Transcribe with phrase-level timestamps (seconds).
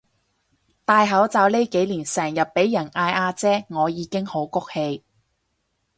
[0.83, 5.03] 戴口罩呢幾年成日畀人嗌阿姐我已經好谷氣